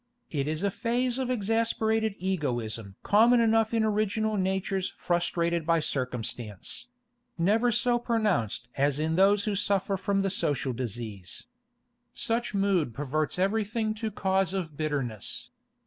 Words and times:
It 0.31 0.47
is 0.47 0.63
a 0.63 0.71
phase 0.71 1.19
of 1.19 1.29
exasperated 1.29 2.15
egotism 2.17 2.95
common 3.03 3.39
enough 3.39 3.71
in 3.71 3.83
original 3.83 4.35
natures 4.35 4.91
frustrated 4.97 5.63
by 5.63 5.79
circumstance—never 5.79 7.71
so 7.71 7.99
pronounced 7.99 8.67
as 8.75 8.99
in 8.99 9.13
those 9.15 9.43
who 9.43 9.53
suffer 9.53 9.97
from 9.97 10.21
the 10.21 10.31
social 10.31 10.73
disease. 10.73 11.45
Such 12.15 12.55
mood 12.55 12.95
perverts 12.95 13.37
everything 13.37 13.93
to 13.93 14.09
cause 14.09 14.55
of 14.55 14.75
bitterness. 14.75 15.51